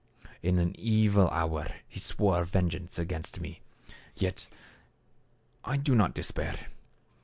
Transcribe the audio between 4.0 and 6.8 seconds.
Yet I do not despair.